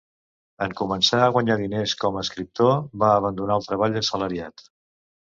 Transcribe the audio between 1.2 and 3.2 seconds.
a guanyar diners com a escriptor, va